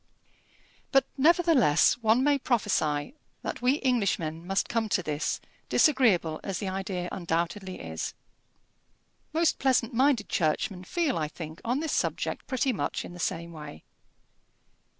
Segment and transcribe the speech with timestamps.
[0.91, 3.13] But, nevertheless, one may prophesy
[3.43, 5.39] that we Englishmen must come to this,
[5.69, 8.15] disagreeable as the idea undoubtedly is.
[9.31, 13.51] Most pleasant minded churchmen feel, I think, on this subject pretty much in the same
[13.53, 13.83] way.